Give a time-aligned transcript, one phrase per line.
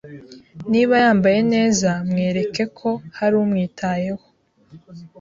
[0.71, 4.23] Niba yambaye neza, mwereke ko hari umwitayeho